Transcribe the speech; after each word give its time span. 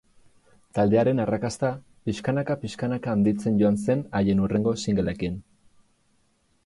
Taldearen 0.77 1.21
arrakasta, 1.25 1.69
pixkanaka-pixkanaka 2.09 3.13
handitzen 3.13 3.61
joan 3.63 3.79
zen 3.85 4.03
hain 4.21 4.43
hurrengo 4.47 4.75
singleekin. 4.85 5.41